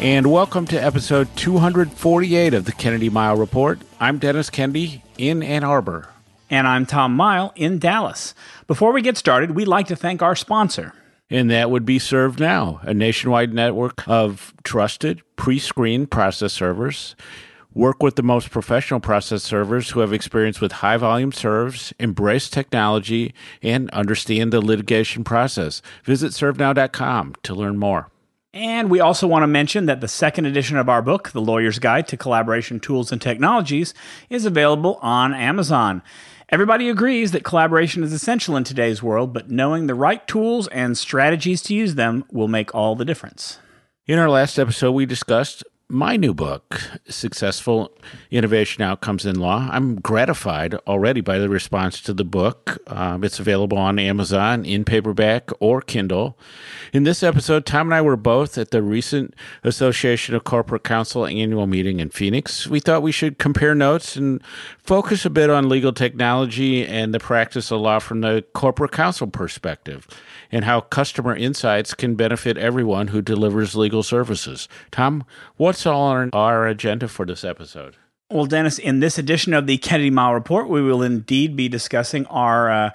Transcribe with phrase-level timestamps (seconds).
[0.00, 3.80] And welcome to episode 248 of the Kennedy Mighell Report.
[3.98, 6.08] I'm Dennis Kennedy in Ann Arbor.
[6.48, 8.32] And I'm Tom Mighell in Dallas.
[8.68, 10.94] Before we get started, we'd like to thank our sponsor.
[11.28, 17.16] And that would be ServeNow, a nationwide network of trusted pre screened process servers.
[17.74, 22.48] Work with the most professional process servers who have experience with high volume serves, embrace
[22.48, 23.34] technology,
[23.64, 25.82] and understand the litigation process.
[26.04, 28.12] Visit servenow.com to learn more.
[28.54, 31.78] And we also want to mention that the second edition of our book, The Lawyer's
[31.78, 33.92] Guide to Collaboration Tools and Technologies,
[34.30, 36.02] is available on Amazon.
[36.48, 40.96] Everybody agrees that collaboration is essential in today's world, but knowing the right tools and
[40.96, 43.58] strategies to use them will make all the difference.
[44.06, 47.90] In our last episode, we discussed my new book, Successful
[48.30, 49.68] Innovation Outcomes in Law.
[49.72, 52.78] I'm gratified already by the response to the book.
[52.88, 56.38] Um, it's available on Amazon in paperback or Kindle.
[56.92, 61.26] In this episode, Tom and I were both at the recent Association of Corporate Counsel
[61.26, 62.66] annual meeting in Phoenix.
[62.66, 64.42] We thought we should compare notes and
[64.82, 69.26] focus a bit on legal technology and the practice of law from the corporate counsel
[69.26, 70.06] perspective
[70.50, 74.68] and how customer insights can benefit everyone who delivers legal services.
[74.90, 75.24] Tom,
[75.78, 77.96] what's on our agenda for this episode?
[78.30, 82.26] Well, Dennis, in this edition of the Kennedy Mighell Report, we will indeed be discussing
[82.26, 82.70] our.
[82.70, 82.90] Uh,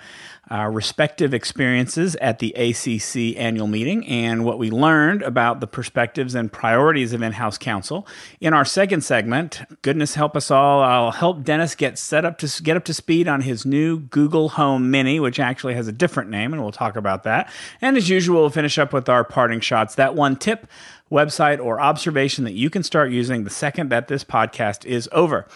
[0.50, 6.36] our respective experiences at the ACC annual meeting and what we learned about the perspectives
[6.36, 8.06] and priorities of in house counsel.
[8.42, 12.61] In our second segment, goodness help us all, I'll help Dennis get set up to
[12.61, 16.30] get up to speed on his new Google Home Mini, which actually has a different
[16.30, 17.49] name, and we'll talk about that.
[17.82, 19.95] And as usual, we'll finish up with our parting shots.
[19.95, 20.67] That one tip,
[21.13, 25.47] website, or observation that you can start using the second that this podcast is over.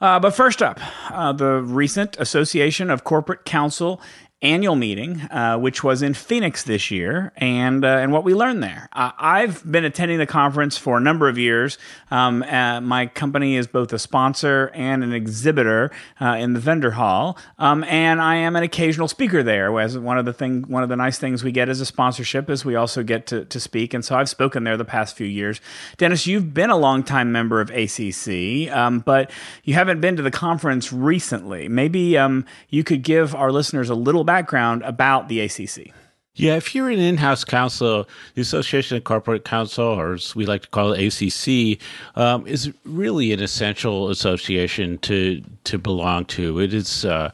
[0.00, 4.00] Uh, but first up, uh, the recent Association of Corporate Counsel
[4.42, 8.62] annual meeting, uh, which was in Phoenix this year, and uh, and what we learned
[8.62, 8.88] there.
[8.92, 11.78] Uh, I've been attending the conference for a number of years.
[12.10, 16.90] Um, uh, my company is both a sponsor and an exhibitor uh, in the vendor
[16.92, 19.78] hall, um, and I am an occasional speaker there.
[19.78, 22.50] As one of the thing, one of the nice things we get as a sponsorship
[22.50, 25.26] is we also get to, to speak, and so I've spoken there the past few
[25.26, 25.60] years.
[25.96, 29.30] Dennis, you've been a longtime member of ACC, um, but
[29.62, 31.68] you haven't been to the conference recently.
[31.68, 35.92] Maybe um, you could give our listeners a little background about the ACC.
[36.34, 40.62] Yeah, if you're an in-house counsel, the Association of Corporate Counsel, or as we like
[40.62, 41.78] to call it, ACC,
[42.16, 46.58] um, is really an essential association to to belong to.
[46.58, 47.30] It is uh,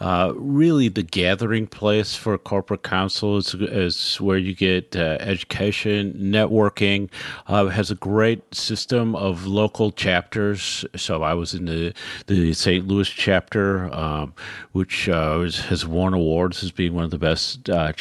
[0.00, 3.38] uh, really the gathering place for corporate counsel.
[3.38, 7.08] It's, it's where you get uh, education, networking.
[7.46, 10.84] Uh, has a great system of local chapters.
[10.94, 11.94] So I was in the
[12.26, 12.86] the St.
[12.86, 14.34] Louis chapter, um,
[14.72, 17.92] which uh, has won awards as being one of the best uh,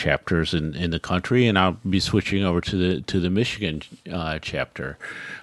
[0.41, 3.81] chapters in, in the country, and I'll be switching over to the to the Michigan
[4.41, 4.97] chapter.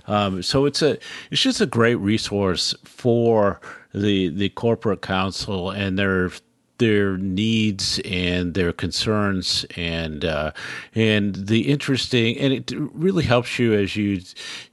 [0.07, 0.99] Um, so it's a
[1.31, 3.61] it's just a great resource for
[3.95, 6.31] the the corporate counsel and their
[6.79, 10.53] their needs and their concerns and uh,
[10.95, 14.21] and the interesting and it really helps you as you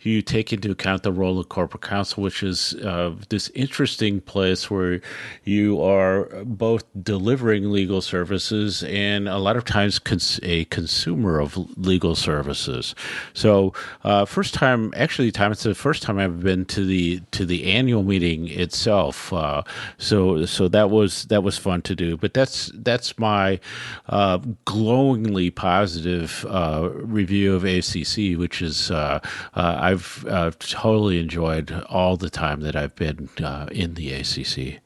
[0.02, 4.70] you take into account the role of corporate counsel, which is uh, this interesting place
[4.70, 5.02] where
[5.44, 11.58] you are both delivering legal services and a lot of times cons- a consumer of
[11.78, 12.94] legal services.
[13.34, 13.74] So
[14.04, 17.72] uh, first time, actually, time it's the first time I've been to the to the
[17.72, 19.34] annual meeting itself.
[19.34, 19.64] Uh,
[19.98, 22.18] so so that was that was fun to do.
[22.18, 23.60] But that's that's my
[24.08, 29.20] uh, glowingly positive uh, review of ACC, which is uh,
[29.54, 33.30] uh, I've uh, totally enjoyed all the time that I've been
[33.72, 34.82] in the ACC.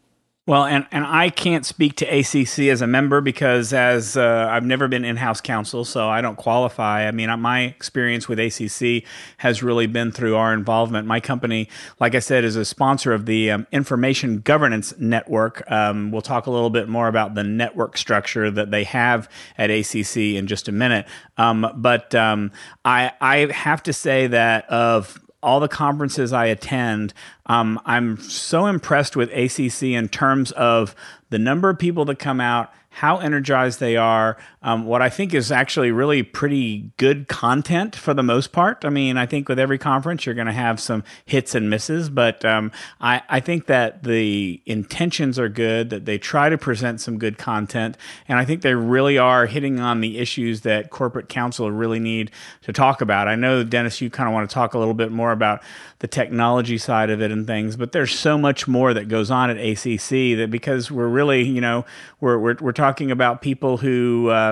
[0.49, 4.65] Well, and, and I can't speak to ACC as a member because as uh, I've
[4.65, 7.07] never been in-house counsel, so I don't qualify.
[7.07, 9.07] I mean, my experience with ACC
[9.37, 11.05] has really been through our involvement.
[11.05, 11.69] My company,
[11.99, 15.69] like I said, is a sponsor of the um, Information Governance Network.
[15.69, 19.69] Um, we'll talk a little bit more about the network structure that they have at
[19.69, 21.05] ACC in just a minute.
[21.37, 22.51] Um, but um,
[22.83, 27.13] I I have to say that of all the conferences I attend,
[27.45, 30.95] um, I'm so impressed with ACC in terms of
[31.29, 34.37] the number of people that come out, how energized they are.
[34.61, 38.83] Um, what I think is actually really pretty good content for the most part.
[38.83, 42.09] I mean, I think with every conference you're going to have some hits and misses,
[42.09, 45.89] but um, I, I think that the intentions are good.
[45.91, 47.95] That they try to present some good content,
[48.27, 52.29] and I think they really are hitting on the issues that corporate counsel really need
[52.63, 53.29] to talk about.
[53.29, 55.63] I know Dennis, you kind of want to talk a little bit more about
[55.99, 59.49] the technology side of it and things, but there's so much more that goes on
[59.49, 61.85] at ACC that because we're really, you know,
[62.19, 64.27] we're we're, we're talking about people who.
[64.27, 64.48] Uh,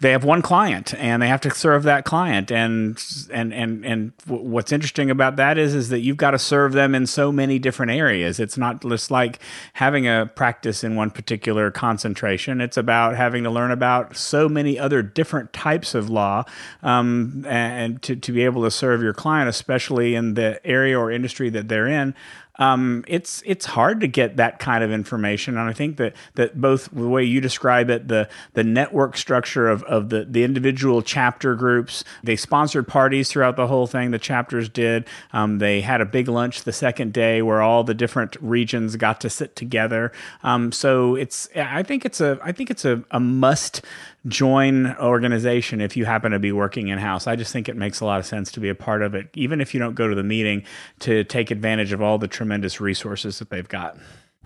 [0.00, 2.50] they have one client and they have to serve that client.
[2.50, 6.72] And and and and what's interesting about that is is that you've got to serve
[6.72, 8.38] them in so many different areas.
[8.38, 9.38] It's not just like
[9.74, 12.60] having a practice in one particular concentration.
[12.60, 16.44] It's about having to learn about so many other different types of law
[16.82, 21.10] um, and to, to be able to serve your client especially in the area or
[21.10, 22.14] industry that they're in
[22.58, 25.56] um, it's it's hard to get that kind of information.
[25.56, 29.68] And I think that that both the way you describe it, the the network structure
[29.68, 34.10] of, of the, the individual chapter groups, they sponsored parties throughout the whole thing.
[34.10, 35.06] The chapters did.
[35.32, 39.20] Um, they had a big lunch the second day where all the different regions got
[39.20, 40.12] to sit together.
[40.42, 43.82] Um, so it's I think it's a I think it's a, a must
[44.26, 47.26] join organization if you happen to be working in house.
[47.26, 49.28] I just think it makes a lot of sense to be a part of it,
[49.34, 50.64] even if you don't go to the meeting,
[51.00, 53.96] to take advantage of all the tremendous resources that they've got.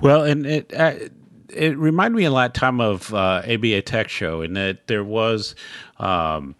[0.00, 0.72] Well, and it.
[0.74, 0.94] Uh,
[1.52, 5.56] it reminded me a lot, Tom, of uh, ABA Tech Show, in that there was
[5.98, 6.54] um,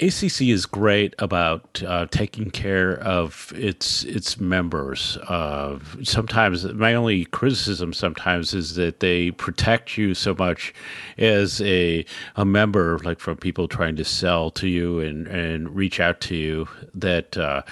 [0.00, 5.16] ACC is great about uh, taking care of its its members.
[5.28, 10.74] Uh, sometimes my only criticism sometimes is that they protect you so much
[11.16, 12.04] as a
[12.34, 16.34] a member, like from people trying to sell to you and and reach out to
[16.34, 16.66] you.
[16.92, 17.62] That uh,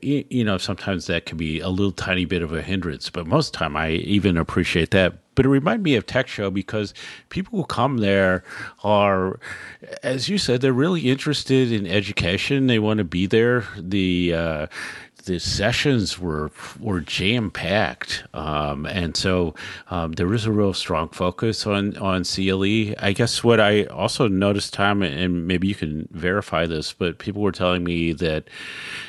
[0.00, 3.26] you, you know sometimes that can be a little tiny bit of a hindrance, but
[3.26, 6.50] most of the time I even appreciate that but it reminded me of Tech Show
[6.50, 6.94] because
[7.28, 8.44] people who come there
[8.82, 9.38] are,
[10.02, 12.66] as you said, they're really interested in education.
[12.66, 13.64] They want to be there.
[13.76, 14.66] The uh,
[15.24, 19.54] the sessions were were jam packed, um, and so
[19.90, 22.94] um, there was a real strong focus on on CLE.
[22.98, 27.42] I guess what I also noticed, Tom, and maybe you can verify this, but people
[27.42, 28.44] were telling me that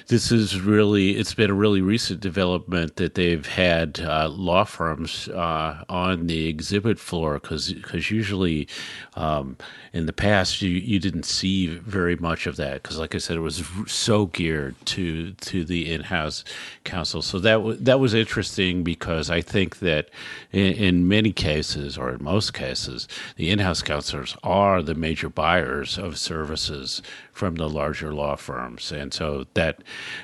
[0.07, 5.27] this is really it's been a really recent development that they've had uh, law firms
[5.29, 8.67] uh, on the exhibit floor because because usually
[9.15, 9.57] um,
[9.93, 13.37] in the past you, you didn't see very much of that because like I said
[13.37, 16.43] it was so geared to to the in-house
[16.83, 20.09] counsel so that w- that was interesting because I think that
[20.51, 23.07] in, in many cases or in most cases
[23.37, 27.01] the in-house counselors are the major buyers of services
[27.35, 28.93] from the larger law firms.
[28.93, 29.83] And so that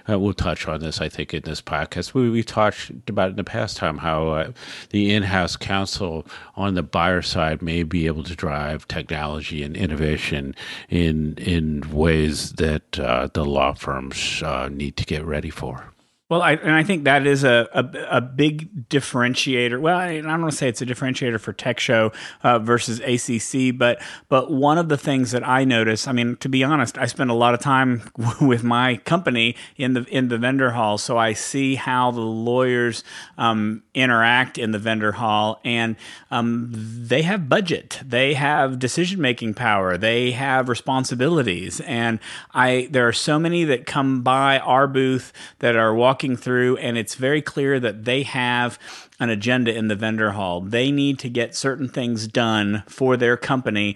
[0.09, 2.13] uh, we'll touch on this, I think, in this podcast.
[2.13, 4.51] We, we talked about in the past time how uh,
[4.91, 9.75] the in house counsel on the buyer side may be able to drive technology and
[9.75, 10.55] innovation
[10.89, 15.90] in, in ways that uh, the law firms uh, need to get ready for.
[16.31, 19.81] Well, I, and I think that is a, a, a big differentiator.
[19.81, 23.01] Well, I, I don't want to say it's a differentiator for Tech Show uh, versus
[23.01, 26.97] ACC, but but one of the things that I notice, I mean, to be honest,
[26.97, 28.09] I spend a lot of time
[28.41, 33.03] with my company in the in the vendor hall, so I see how the lawyers
[33.37, 35.97] um, interact in the vendor hall, and
[36.31, 42.21] um, they have budget, they have decision making power, they have responsibilities, and
[42.53, 46.77] I there are so many that come by our booth that are walking walking through,
[46.77, 48.77] and it's very clear that they have
[49.19, 50.61] an agenda in the vendor hall.
[50.61, 53.95] They need to get certain things done for their company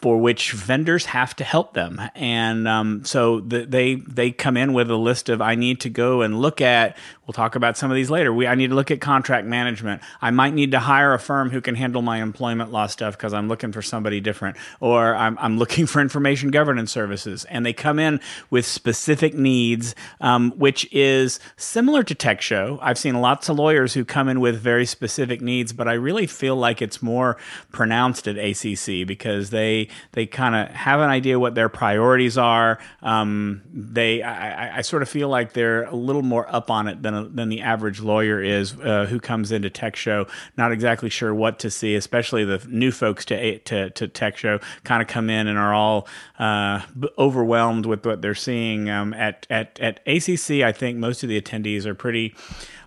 [0.00, 2.00] for which vendors have to help them.
[2.14, 5.90] And um, so the, they they come in with a list of I need to
[5.90, 6.96] go and look at.
[7.26, 8.32] We'll talk about some of these later.
[8.32, 10.02] We I need to look at contract management.
[10.20, 13.32] I might need to hire a firm who can handle my employment law stuff because
[13.32, 17.44] I'm looking for somebody different, or I'm I'm looking for information governance services.
[17.44, 22.78] And they come in with specific needs, um, which is similar to Tech Show.
[22.82, 26.26] I've seen lots of lawyers who come in with very specific needs, but I really
[26.26, 27.36] feel like it's more
[27.70, 32.78] pronounced at ACC because they they kind of have an idea what their priorities are.
[33.02, 37.02] Um, they, I, I, sort of feel like they're a little more up on it
[37.02, 41.34] than than the average lawyer is, uh, who comes into Tech Show not exactly sure
[41.34, 41.94] what to see.
[41.94, 45.74] Especially the new folks to to, to Tech Show kind of come in and are
[45.74, 46.06] all
[46.38, 46.82] uh,
[47.18, 48.90] overwhelmed with what they're seeing.
[48.90, 52.34] Um, at at at ACC, I think most of the attendees are pretty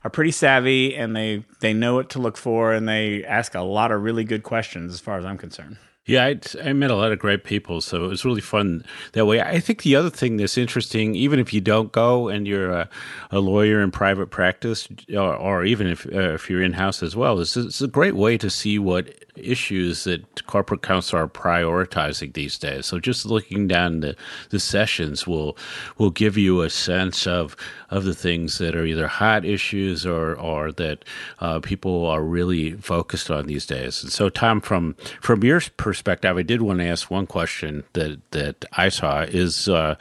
[0.03, 3.61] are pretty savvy and they they know what to look for and they ask a
[3.61, 5.77] lot of really good questions as far as I'm concerned.
[6.05, 8.83] Yeah, I, I, met a lot of great people, so it was really fun
[9.13, 9.39] that way.
[9.39, 12.89] I think the other thing that's interesting, even if you don't go and you're a,
[13.31, 17.15] a lawyer in private practice, or, or even if uh, if you're in house as
[17.15, 22.33] well, is it's a great way to see what issues that corporate counsel are prioritizing
[22.33, 22.85] these days.
[22.85, 24.15] So just looking down the,
[24.49, 25.57] the sessions will
[25.97, 27.55] will give you a sense of
[27.89, 31.05] of the things that are either hot issues or or that
[31.39, 34.03] uh, people are really focused on these days.
[34.03, 35.92] And so, Tom, from from your perspective,
[36.37, 39.95] I did want to ask one question that that I saw is uh,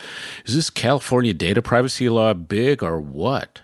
[0.45, 3.61] is this California data privacy law big or what?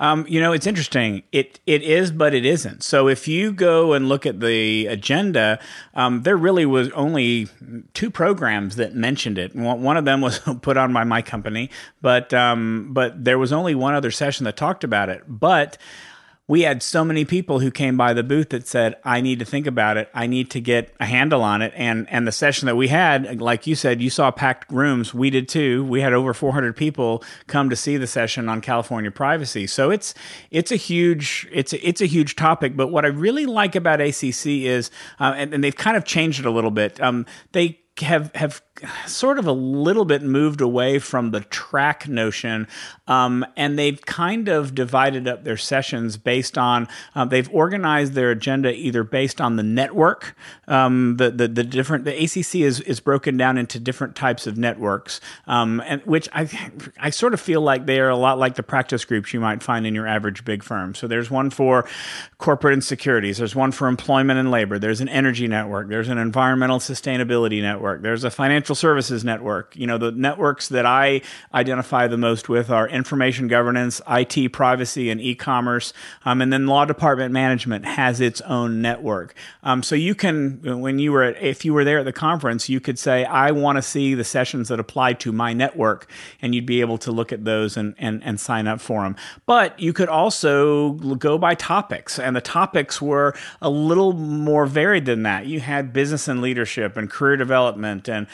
[0.00, 1.24] Um, you know, it's interesting.
[1.30, 2.82] It it is, but it isn't.
[2.82, 5.60] So if you go and look at the agenda,
[5.92, 7.48] um, there really was only
[7.92, 9.54] two programs that mentioned it.
[9.54, 11.68] One of them was put on by my company,
[12.00, 15.22] but um, but there was only one other session that talked about it.
[15.28, 15.76] But
[16.50, 19.44] we had so many people who came by the booth that said, I need to
[19.44, 20.10] think about it.
[20.12, 21.72] I need to get a handle on it.
[21.76, 25.14] And, and the session that we had, like you said, you saw packed rooms.
[25.14, 25.84] We did too.
[25.84, 29.68] We had over 400 people come to see the session on California privacy.
[29.68, 30.12] So it's,
[30.50, 32.76] it's a huge, it's a, it's a huge topic.
[32.76, 34.90] But what I really like about ACC is,
[35.20, 37.00] uh, and, and, they've kind of changed it a little bit.
[37.00, 38.60] Um, they have, have
[39.06, 42.66] sort of a little bit moved away from the track notion,
[43.06, 48.30] um, and they've kind of divided up their sessions based on uh, they've organized their
[48.30, 50.36] agenda either based on the network,
[50.68, 54.56] um, the, the the different the ACC is is broken down into different types of
[54.56, 56.48] networks, um, and which I
[56.98, 59.62] I sort of feel like they are a lot like the practice groups you might
[59.62, 60.94] find in your average big firm.
[60.94, 61.86] So there's one for
[62.38, 66.18] corporate and securities, there's one for employment and labor, there's an energy network, there's an
[66.18, 69.74] environmental sustainability network, there's a financial financial services network.
[69.76, 71.22] You know, the networks that I
[71.52, 75.92] identify the most with are information governance, IT privacy, and e-commerce.
[76.24, 79.34] Um, and then law department management has its own network.
[79.64, 82.68] Um, so you can, when you were, at, if you were there at the conference,
[82.68, 86.08] you could say, I want to see the sessions that apply to my network,
[86.40, 89.16] and you'd be able to look at those and, and, and sign up for them.
[89.46, 95.06] But you could also go by topics, and the topics were a little more varied
[95.06, 95.46] than that.
[95.46, 98.28] You had business and leadership and career development and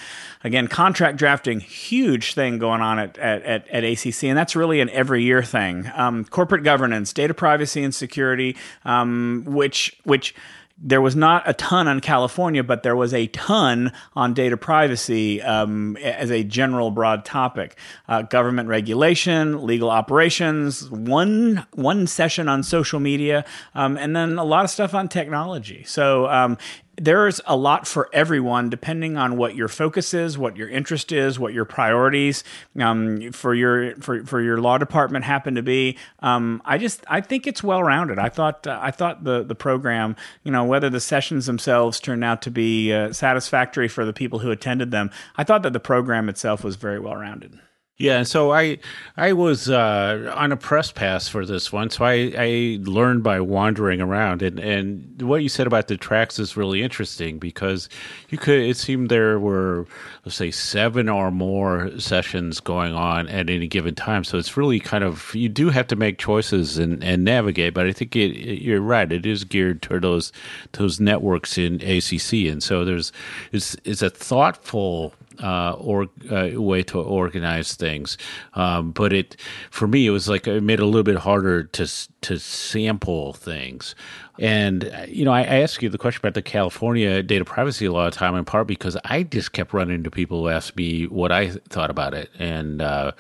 [0.44, 4.90] again, contract drafting, huge thing going on at, at, at, ACC, and that's really an
[4.90, 5.90] every year thing.
[5.94, 10.34] Um, corporate governance, data privacy and security, um, which which
[10.78, 15.40] there was not a ton on California, but there was a ton on data privacy
[15.40, 17.78] um, as a general broad topic.
[18.08, 24.44] Uh, government regulation, legal operations, one one session on social media, um, and then a
[24.44, 25.82] lot of stuff on technology.
[25.84, 26.58] So um,
[26.98, 31.38] there's a lot for everyone depending on what your focus is what your interest is
[31.38, 32.42] what your priorities
[32.80, 35.96] um, for your for, for your law department happen to be.
[36.20, 39.54] Um, i just i think it's well rounded i thought uh, i thought the the
[39.54, 44.12] program you know whether the sessions themselves turned out to be uh, satisfactory for the
[44.12, 47.58] people who attended them i thought that the program itself was very well rounded
[47.98, 48.76] yeah, so I
[49.16, 53.40] I was uh, on a press pass for this one, so I, I learned by
[53.40, 57.88] wandering around, and, and what you said about the tracks is really interesting because
[58.28, 59.86] you could it seemed there were
[60.26, 64.78] let's say seven or more sessions going on at any given time, so it's really
[64.78, 68.32] kind of you do have to make choices and, and navigate, but I think it,
[68.32, 70.32] it, you're right, it is geared toward those
[70.72, 73.10] those networks in ACC, and so there's
[73.52, 78.18] it's it's a thoughtful uh, or uh, way to organize things.
[78.54, 79.36] Um, but it,
[79.70, 81.86] for me, it was like it made it a little bit harder to
[82.22, 83.94] to sample things.
[84.38, 88.10] And you know, I, I asked you the question about the California data privacy law
[88.10, 91.50] time in part because I just kept running into people who asked me what I
[91.68, 93.12] thought about it, and uh,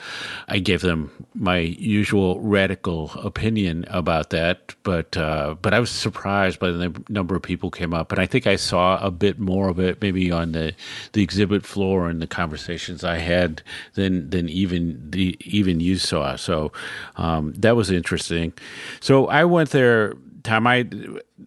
[0.48, 4.74] I gave them my usual radical opinion about that.
[4.82, 8.26] But uh, but I was surprised by the number of people came up, and I
[8.26, 10.74] think I saw a bit more of it maybe on the
[11.12, 13.62] the exhibit floor and the conversations I had
[13.94, 16.36] than than even the even you saw.
[16.36, 16.72] So
[17.16, 18.52] um, that was interesting.
[19.00, 20.14] So I went there
[20.46, 20.84] Tom, I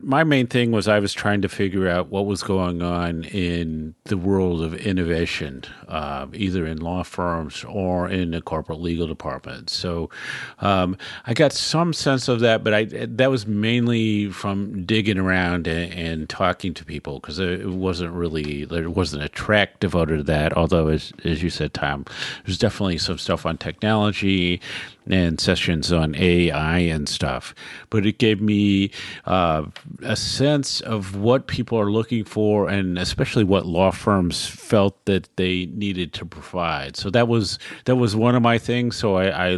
[0.01, 3.95] my main thing was I was trying to figure out what was going on in
[4.03, 9.69] the world of innovation, uh, either in law firms or in the corporate legal department.
[9.69, 10.11] So
[10.59, 15.67] um, I got some sense of that, but I that was mainly from digging around
[15.67, 20.23] and, and talking to people because it wasn't really there wasn't a track devoted to
[20.23, 20.55] that.
[20.55, 22.05] Although, as as you said, Tom,
[22.45, 24.61] there's definitely some stuff on technology
[25.09, 27.55] and sessions on AI and stuff.
[27.89, 28.91] But it gave me
[29.25, 29.65] uh,
[30.01, 35.29] a sense of what people are looking for, and especially what law firms felt that
[35.35, 36.95] they needed to provide.
[36.95, 38.95] So that was that was one of my things.
[38.95, 39.57] So I, I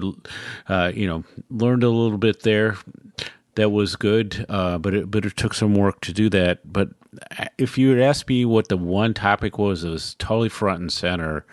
[0.67, 2.77] uh, you know, learned a little bit there.
[3.55, 6.59] That was good, uh, but it, but it took some work to do that.
[6.71, 6.89] But
[7.57, 10.91] if you had asked me what the one topic was, it was totally front and
[10.91, 11.45] center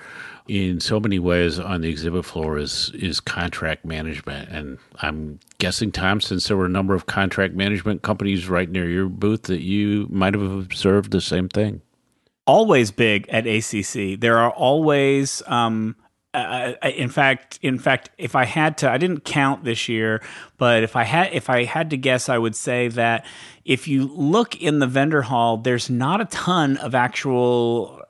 [0.49, 4.49] in so many ways on the exhibit floor is is contract management.
[4.49, 8.89] And I'm guessing, Tom, since there were a number of contract management companies right near
[8.89, 11.83] your booth, that you might have observed the same thing.
[12.47, 14.19] Always big at ACC.
[14.19, 15.97] There are always um,
[16.35, 20.23] uh, in fact, in fact, if I had to, I didn't count this year,
[20.59, 23.25] but if I had, if I had to guess, I would say that
[23.69, 28.03] if you look in the vendor hall, there's not a ton of actual.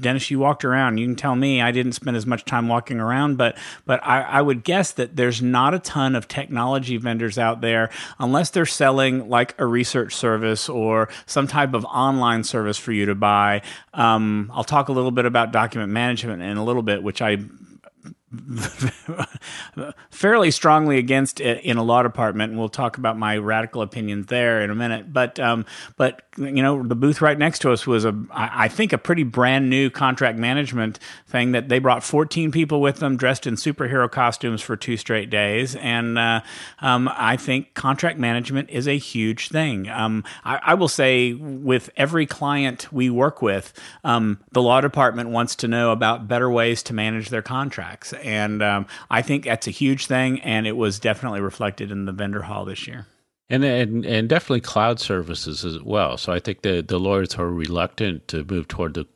[0.00, 0.96] Dennis, you walked around.
[0.96, 4.22] You can tell me I didn't spend as much time walking around, but but I,
[4.22, 8.64] I would guess that there's not a ton of technology vendors out there unless they're
[8.64, 13.60] selling like a research service or some type of online service for you to buy.
[13.92, 17.36] Um, I'll talk a little bit about document management in a little bit, which I
[20.10, 24.26] fairly strongly against it in a law department, and we'll talk about my radical opinions
[24.26, 25.12] there in a minute.
[25.12, 28.92] But um, but you know, the booth right next to us was a I think
[28.92, 33.46] a pretty brand new contract management thing that they brought 14 people with them dressed
[33.46, 36.40] in superhero costumes for two straight days, and uh,
[36.80, 39.88] um, I think contract management is a huge thing.
[39.88, 43.72] Um, I, I, will say with every client we work with,
[44.02, 48.62] um, the law department wants to know about better ways to manage their contracts and
[48.62, 52.42] um, I think that's a huge thing, and it was definitely reflected in the vendor
[52.42, 53.06] hall this year.
[53.50, 56.16] And, and and definitely cloud services as well.
[56.16, 59.06] So I think the the lawyers who are reluctant to move toward the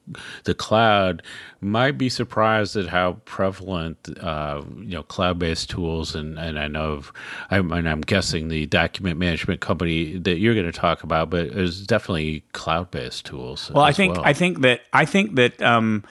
[0.44, 1.22] the cloud
[1.62, 6.68] might be surprised at how prevalent uh, you know cloud based tools and and I
[6.68, 7.12] know of,
[7.50, 11.54] I'm, and I'm guessing the document management company that you're going to talk about, but
[11.54, 13.70] there's definitely cloud based tools.
[13.74, 14.26] Well, I think well.
[14.26, 15.62] I think that I think that.
[15.62, 16.04] Um,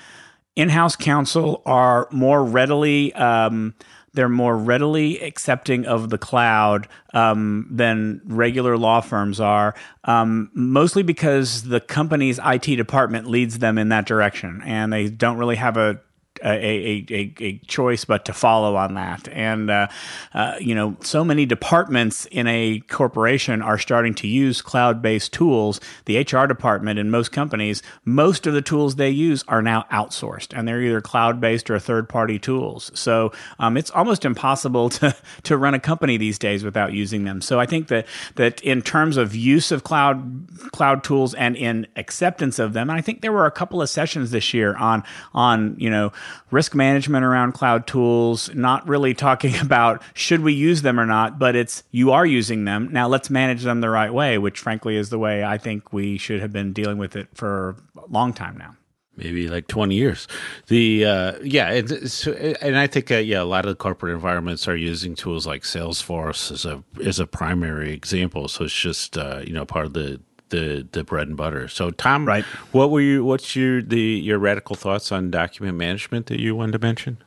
[0.58, 3.74] in-house counsel are more readily um,
[4.14, 11.04] they're more readily accepting of the cloud um, than regular law firms are, um, mostly
[11.04, 15.78] because the company's IT department leads them in that direction, and they don't really have
[15.78, 16.02] a
[16.44, 19.27] a, a, a, choice but to follow on that.
[19.29, 19.88] And, uh,
[20.34, 25.34] uh, you know, so many departments in a corporation are starting to use cloud based
[25.34, 25.79] tools.
[26.06, 30.58] The HR department in most companies, most of the tools they use are now outsourced
[30.58, 32.91] and they're either cloud based or third party tools.
[32.94, 37.41] So um, it's almost impossible to, to run a company these days without using them.
[37.41, 41.88] So I think that, that in terms of use of cloud, cloud tools and in
[41.96, 45.03] acceptance of them, and I think there were a couple of sessions this year on,
[45.33, 46.12] on, you know,
[46.51, 51.40] risk management around cloud tools, not really talking about should we use them or not,
[51.40, 52.90] but it's you are using them.
[52.92, 56.18] Now let's manage them the right way, which frankly is the way I think we
[56.18, 58.75] should have been dealing with it for a long time now.
[59.18, 60.27] Maybe like 20 years.
[60.68, 64.75] The uh, yeah and, i think uh, yeah a lot of the corporate environments are
[64.75, 68.48] using tools like salesforce as a as a primary example.
[68.48, 71.68] So it's just uh, you know part of the the the bread and butter.
[71.68, 72.44] So, Tom, right?
[72.72, 73.24] What were you?
[73.24, 77.18] What's your the your radical thoughts on document management that you wanted to mention?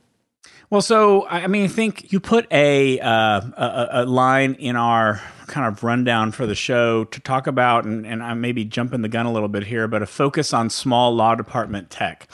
[0.70, 5.20] Well, so I mean, I think you put a, uh, a, a line in our
[5.48, 9.02] kind of rundown for the show to talk about, and, and I may be jumping
[9.02, 12.28] the gun a little bit here, but a focus on small law department tech.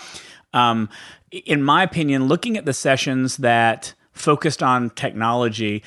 [0.53, 0.91] Um,
[1.31, 5.83] in my opinion, looking at the sessions that focused on technology,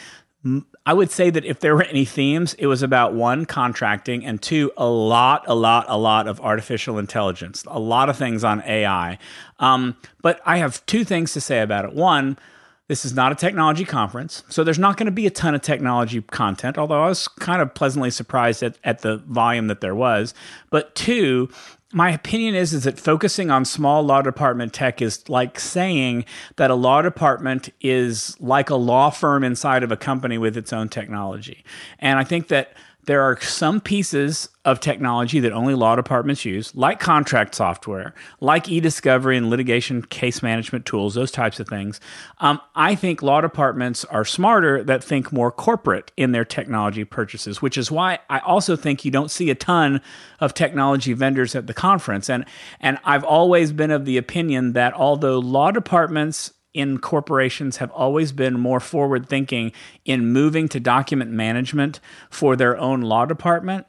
[0.89, 4.41] I would say that if there were any themes, it was about one, contracting, and
[4.41, 8.63] two, a lot, a lot, a lot of artificial intelligence, a lot of things on
[8.63, 9.19] AI.
[9.59, 11.93] Um, but I have two things to say about it.
[11.93, 12.39] One,
[12.87, 15.61] this is not a technology conference, so there's not going to be a ton of
[15.61, 19.93] technology content, although I was kind of pleasantly surprised at, at the volume that there
[19.93, 20.33] was.
[20.71, 21.49] But two,
[21.91, 26.23] my opinion is is that focusing on small law department tech is like saying
[26.57, 30.71] that a law department is like a law firm inside of a company with its
[30.71, 31.63] own technology.
[31.97, 32.73] And I think that
[33.09, 38.69] there are some pieces of technology that only law departments use, like contract software, like
[38.69, 41.99] e discovery and litigation case management tools, those types of things.
[42.37, 47.63] Um, I think law departments are smarter that think more corporate in their technology purchases,
[47.63, 50.01] which is why I also think you don't see a ton
[50.39, 52.29] of technology vendors at the conference.
[52.29, 52.45] And,
[52.79, 58.31] and I've always been of the opinion that although law departments in corporations have always
[58.31, 59.71] been more forward thinking
[60.05, 63.85] in moving to document management for their own law department.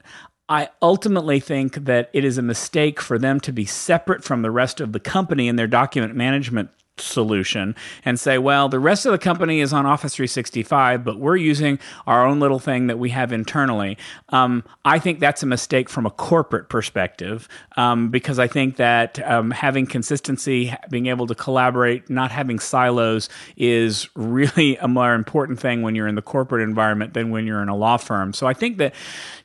[0.49, 4.51] I ultimately think that it is a mistake for them to be separate from the
[4.51, 7.75] rest of the company in their document management solution
[8.05, 11.79] and say, well, the rest of the company is on Office 365, but we're using
[12.05, 13.97] our own little thing that we have internally.
[14.29, 19.25] Um, I think that's a mistake from a corporate perspective um, because I think that
[19.27, 25.59] um, having consistency, being able to collaborate, not having silos is really a more important
[25.59, 28.33] thing when you're in the corporate environment than when you're in a law firm.
[28.33, 28.93] So I think that,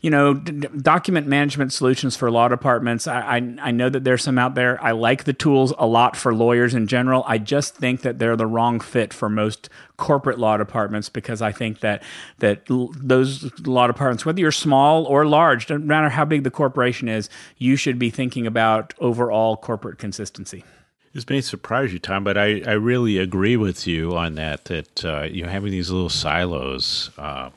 [0.01, 4.23] you know, d- document management solutions for law departments, I, I, I know that there's
[4.23, 4.83] some out there.
[4.83, 7.25] I like the tools a lot for lawyers in general.
[7.37, 9.69] I just think that they're the wrong fit for most
[9.99, 12.03] corporate law departments because I think that
[12.39, 17.11] that those law departments, whether you're small or large, no matter how big the corporation
[17.11, 20.65] is, you should be thinking about overall corporate consistency.
[21.13, 24.65] This may surprise you, Tom, but I, I really agree with you on that.
[24.65, 27.51] That uh, you having these little silos uh,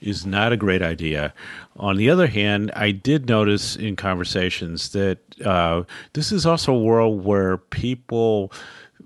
[0.00, 1.34] is not a great idea.
[1.76, 6.78] On the other hand, I did notice in conversations that uh, this is also a
[6.78, 8.52] world where people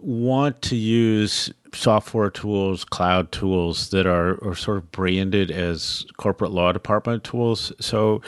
[0.01, 6.51] want to use software tools, cloud tools that are, are sort of branded as corporate
[6.51, 7.73] law department tools.
[7.79, 8.21] So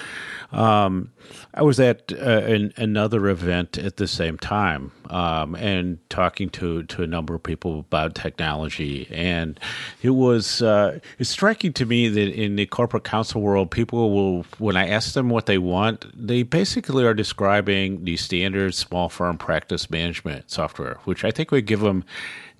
[0.53, 1.11] um,
[1.55, 6.85] I was at uh, an, another event at the same time um, and talking to,
[6.85, 9.09] to a number of people about technology.
[9.11, 9.59] And
[10.03, 14.47] it was uh, it's striking to me that in the corporate counsel world, people will,
[14.59, 19.39] when I ask them what they want, they basically are describing the standard small firm
[19.39, 22.05] practice management software, which I think would give them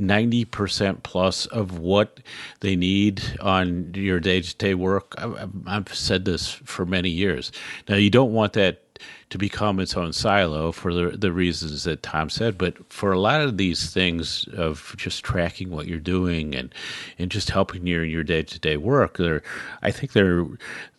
[0.01, 2.21] 90% plus of what
[2.61, 5.15] they need on your day to day work.
[5.67, 7.53] I've said this for many years.
[7.89, 8.83] Now, you don't want that
[9.31, 12.59] to become its own silo for the, the reasons that Tom said.
[12.59, 16.75] But for a lot of these things of just tracking what you're doing and,
[17.19, 19.21] and just helping you in your day to day work,
[19.83, 20.47] I think they're,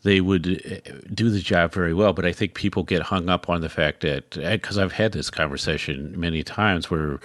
[0.03, 2.13] they would uh, do the job very well.
[2.13, 5.29] But I think people get hung up on the fact that, because I've had this
[5.29, 7.19] conversation many times where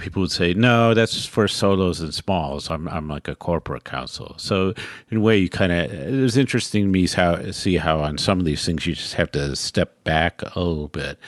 [0.00, 2.70] people would say, no, that's for solos and smalls.
[2.70, 4.34] I'm, I'm like a corporate counsel.
[4.36, 4.74] So
[5.10, 8.18] in a way, you kind of, it was interesting to me how, see how on
[8.18, 11.18] some of these things you just have to step back a little bit.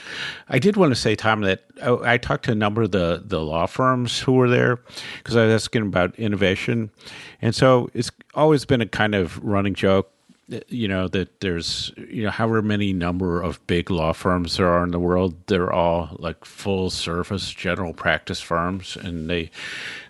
[0.48, 3.22] I did want to say, Tom, that I, I talked to a number of the,
[3.24, 4.80] the law firms who were there
[5.18, 6.90] because I was asking about innovation.
[7.40, 10.10] And so it's always been a kind of running joke
[10.68, 14.82] you know that there's you know however many number of big law firms there are
[14.84, 19.50] in the world they're all like full service general practice firms and they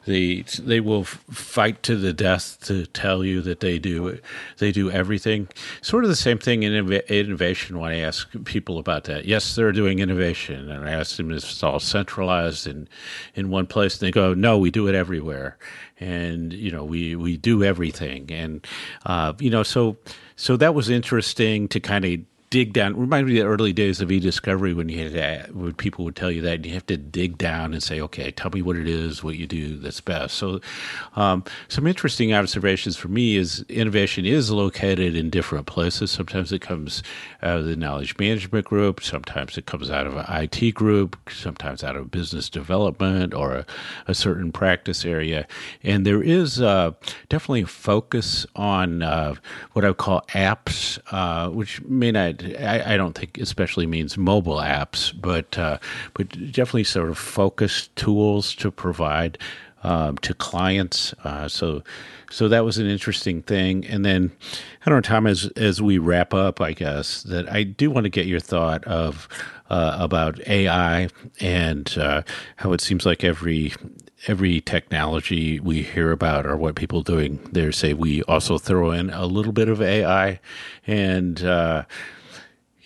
[0.07, 4.19] they they will fight to the death to tell you that they do
[4.59, 5.49] they do everything.
[5.83, 9.27] Sort of the same thing in innovation when i ask people about that.
[9.27, 12.89] Yes they're doing innovation and i ask them if it's all centralized in
[13.35, 15.59] in one place and they go no we do it everywhere.
[15.99, 18.31] And you know we we do everything.
[18.31, 18.67] And
[19.05, 19.99] uh, you know so
[20.41, 22.19] so that was interesting to kind of
[22.51, 22.97] dig down.
[22.97, 26.33] Remind me of the early days of e-discovery when you had when people would tell
[26.33, 28.89] you that and you have to dig down and say, okay, tell me what it
[28.89, 30.35] is, what you do that's best.
[30.35, 30.61] So,
[31.15, 36.11] um, some interesting observations for me is innovation is located in different places.
[36.11, 37.05] Sometimes it comes
[37.41, 39.01] out of the knowledge management group.
[39.01, 41.17] Sometimes it comes out of an IT group.
[41.31, 43.67] Sometimes out of business development or a,
[44.09, 45.47] a certain practice area.
[45.85, 46.93] And there is uh,
[47.29, 49.37] definitely a focus on uh,
[49.73, 54.17] what I would call apps, uh, which may not I, I, don't think especially means
[54.17, 55.79] mobile apps, but uh,
[56.15, 59.39] but definitely sort of focused tools to provide
[59.83, 61.15] um, to clients.
[61.25, 61.83] Uh, so
[62.31, 63.85] so that was an interesting thing.
[63.87, 64.33] And then
[64.85, 68.05] I don't know, Tom, as as we wrap up, I guess that I do want
[68.05, 69.29] to get your thought of
[69.71, 71.09] uh, about AI
[71.41, 72.23] and uh,
[72.57, 73.73] how it seems like every
[74.27, 79.09] every technology we hear about or what people doing there say we also throw in
[79.11, 80.39] a little bit of AI
[80.87, 81.85] and uh,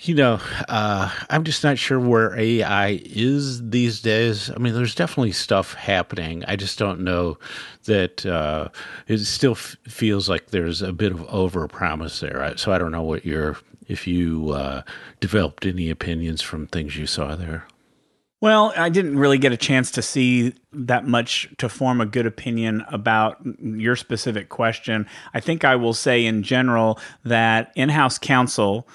[0.05, 4.51] you know, uh, I'm just not sure where AI is these days.
[4.51, 6.45] I mean, there's definitely stuff happening.
[6.47, 7.39] I just don't know
[7.85, 8.69] that uh,
[9.09, 12.57] it still f- feels like there's a bit of over promise there.
[12.57, 14.83] So I don't know what your if you uh,
[15.21, 17.67] developed any opinions from things you saw there.
[18.41, 22.27] Well, I didn't really get a chance to see that much to form a good
[22.27, 25.07] opinion about your specific question.
[25.33, 28.87] I think I will say in general that in house counsel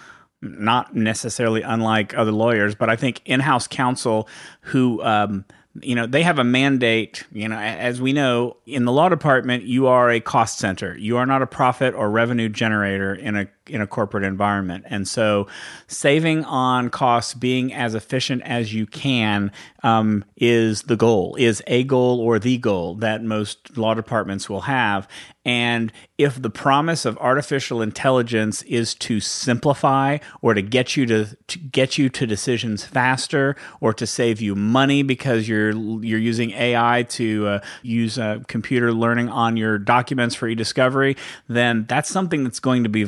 [0.42, 4.28] not necessarily unlike other lawyers, but I think in-house counsel
[4.62, 5.46] who um,
[5.82, 9.64] you know they have a mandate you know as we know in the law department
[9.64, 10.98] you are a cost center.
[10.98, 14.86] You are not a profit or revenue generator in a in a corporate environment.
[14.88, 15.48] And so,
[15.88, 19.52] saving on costs, being as efficient as you can,
[19.84, 24.62] um, is the goal, is a goal or the goal that most law departments will
[24.62, 25.08] have.
[25.46, 31.38] And if the promise of artificial intelligence is to simplify or to get you to,
[31.48, 35.72] to, get you to decisions faster or to save you money because you're
[36.04, 41.16] you're using AI to uh, use uh, computer learning on your documents for e-discovery,
[41.48, 43.06] then that's something that's going to be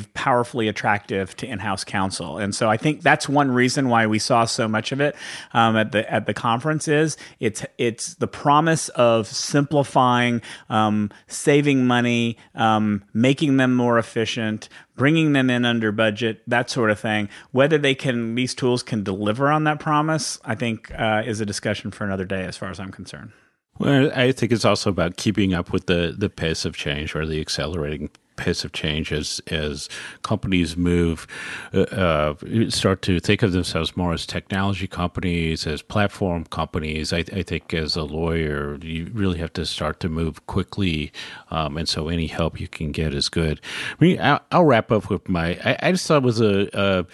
[0.68, 2.38] attractive to in-house counsel.
[2.38, 5.16] And so I think that's one reason why we saw so much of it
[5.54, 11.86] um, at the at the conference is it's it's the promise of simplifying, um, saving
[11.86, 17.30] money, um, making them more efficient, bringing them in under budget, that sort of thing.
[17.52, 21.46] Whether they can, these tools can deliver on that promise, I think uh, is a
[21.46, 23.32] discussion for another day, as far as I'm concerned.
[23.80, 27.26] Well, I think it's also about keeping up with the, the pace of change or
[27.26, 29.88] the accelerating pace of change as as
[30.24, 31.28] companies move,
[31.74, 32.36] uh, uh,
[32.70, 37.14] start to think of themselves more as technology companies, as platform companies.
[37.14, 41.12] I, I, think as a lawyer, you really have to start to move quickly,
[41.52, 43.62] um, and so any help you can get is good.
[44.00, 45.60] I mean, I'll, I'll wrap up with my.
[45.64, 46.70] I, I, just thought it was a.
[46.74, 47.06] a,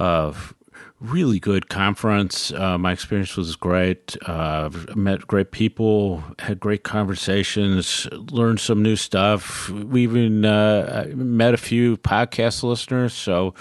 [0.00, 0.34] a
[1.00, 2.52] really good conference.
[2.52, 4.16] Uh, my experience was great.
[4.28, 9.68] Uh, met great people, had great conversations, learned some new stuff.
[9.70, 13.14] We even uh, met a few podcast listeners.
[13.14, 13.54] So,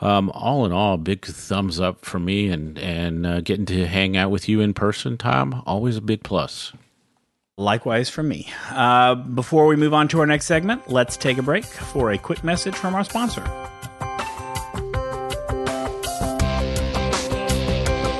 [0.00, 2.48] um, all in all, big thumbs up for me.
[2.48, 6.22] And and uh, getting to hang out with you in person, Tom, always a big
[6.22, 6.72] plus.
[7.56, 8.52] Likewise for me.
[8.70, 12.18] Uh, before we move on to our next segment, let's take a break for a
[12.18, 13.44] quick message from our sponsor.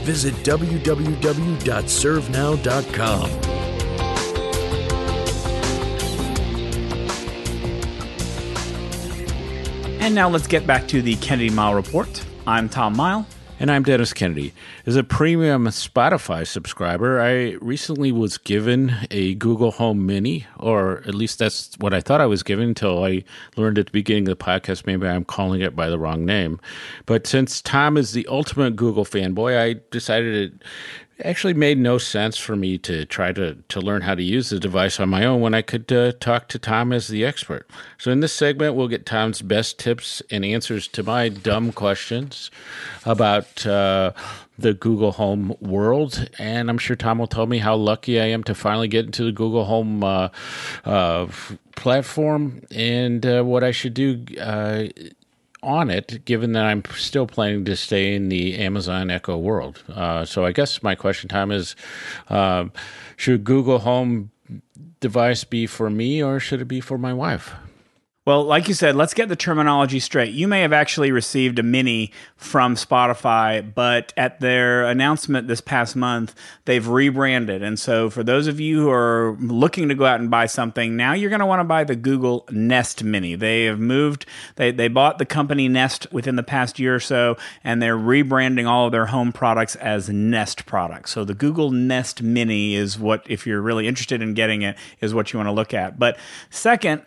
[0.00, 3.30] visit www.servenow.com.
[10.00, 12.24] And now let's get back to the Kennedy Mighell Report.
[12.46, 13.26] I'm Tom Mighell.
[13.60, 14.54] And I'm Dennis Kennedy.
[14.86, 21.14] As a premium Spotify subscriber, I recently was given a Google Home Mini, or at
[21.16, 23.24] least that's what I thought I was given until I
[23.56, 26.60] learned at the beginning of the podcast maybe I'm calling it by the wrong name.
[27.04, 30.62] But since Tom is the ultimate Google fanboy, I decided
[31.24, 34.60] actually made no sense for me to try to, to learn how to use the
[34.60, 37.68] device on my own when I could uh, talk to Tom as the expert.
[37.98, 42.50] So, in this segment, we'll get Tom's best tips and answers to my dumb questions
[43.04, 44.12] about uh,
[44.58, 46.28] the Google Home world.
[46.38, 49.24] And I'm sure Tom will tell me how lucky I am to finally get into
[49.24, 50.28] the Google Home uh,
[50.84, 51.28] uh
[51.76, 54.88] platform and uh, what I should do uh,
[55.62, 59.82] on it, given that I'm still planning to stay in the Amazon Echo world.
[59.88, 61.74] Uh, so I guess my question, Tom, is
[62.28, 62.66] uh,
[63.16, 64.30] should Google Home
[65.00, 67.54] device be for me or should it be for my wife?
[68.28, 70.34] Well, like you said, let's get the terminology straight.
[70.34, 75.96] You may have actually received a mini from Spotify, but at their announcement this past
[75.96, 76.34] month,
[76.66, 77.62] they've rebranded.
[77.62, 80.94] And so, for those of you who are looking to go out and buy something,
[80.94, 83.34] now you're going to want to buy the Google Nest Mini.
[83.34, 87.38] They have moved, they, they bought the company Nest within the past year or so,
[87.64, 91.12] and they're rebranding all of their home products as Nest products.
[91.12, 95.14] So, the Google Nest Mini is what, if you're really interested in getting it, is
[95.14, 95.98] what you want to look at.
[95.98, 96.18] But
[96.50, 97.00] second,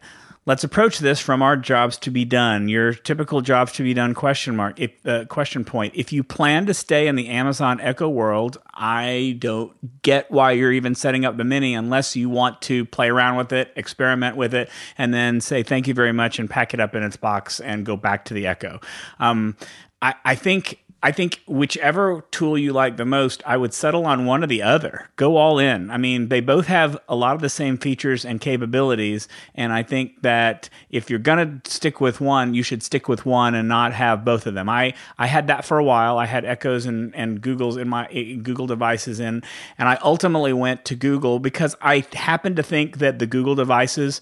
[0.43, 2.67] Let's approach this from our jobs to be done.
[2.67, 4.79] Your typical jobs to be done question mark.
[4.79, 5.93] If uh, question point.
[5.95, 10.71] If you plan to stay in the Amazon Echo world, I don't get why you're
[10.71, 14.55] even setting up the mini unless you want to play around with it, experiment with
[14.55, 17.59] it, and then say thank you very much and pack it up in its box
[17.59, 18.79] and go back to the Echo.
[19.19, 19.55] Um,
[20.01, 24.25] I, I think I think whichever tool you like the most, I would settle on
[24.25, 25.09] one or the other.
[25.15, 25.89] Go all in.
[25.89, 29.27] I mean, they both have a lot of the same features and capabilities.
[29.55, 33.25] And I think that if you're going to stick with one, you should stick with
[33.25, 34.69] one and not have both of them.
[34.69, 36.19] I, I had that for a while.
[36.19, 39.41] I had Echoes and, and Google's in my eh, Google devices in,
[39.77, 44.21] and I ultimately went to Google because I happened to think that the Google devices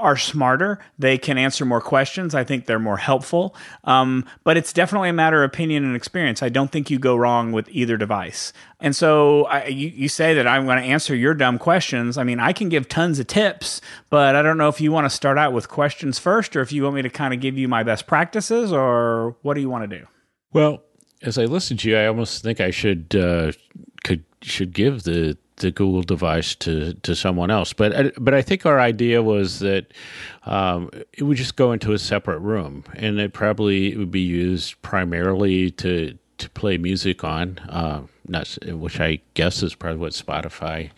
[0.00, 0.78] are smarter.
[0.98, 2.34] They can answer more questions.
[2.34, 3.54] I think they're more helpful.
[3.84, 6.42] Um, but it's definitely a matter of opinion and experience.
[6.42, 8.52] I don't think you go wrong with either device.
[8.80, 12.18] And so I, you, you say that I'm going to answer your dumb questions.
[12.18, 15.04] I mean, I can give tons of tips, but I don't know if you want
[15.04, 17.58] to start out with questions first or if you want me to kind of give
[17.58, 20.06] you my best practices or what do you want to do?
[20.52, 20.82] Well,
[21.22, 23.52] as I listen to you, I almost think I should uh,
[24.04, 27.72] could should give the the Google device to to someone else.
[27.72, 29.92] But but I think our idea was that
[30.44, 34.80] um, it would just go into a separate room, and it probably would be used
[34.82, 37.58] primarily to to play music on.
[37.68, 40.90] Uh, not which I guess is probably what Spotify